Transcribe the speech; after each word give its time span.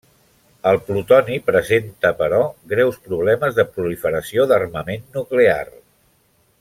El 0.69 0.77
plutoni 0.85 1.35
presenta 1.49 2.11
però 2.21 2.39
greus 2.73 2.97
problemes 3.11 3.55
de 3.61 3.67
proliferació 3.77 4.47
d'armament 4.53 5.07
nuclear. 5.21 5.63